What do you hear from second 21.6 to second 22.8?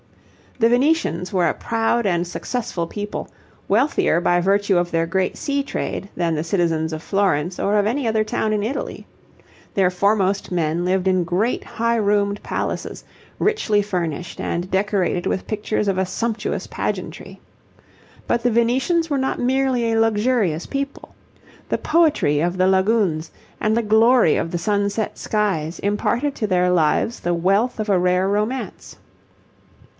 The poetry of the